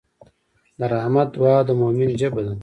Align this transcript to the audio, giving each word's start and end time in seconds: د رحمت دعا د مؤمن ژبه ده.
د 0.79 0.81
رحمت 0.93 1.27
دعا 1.35 1.57
د 1.67 1.69
مؤمن 1.81 2.09
ژبه 2.19 2.41
ده. 2.45 2.53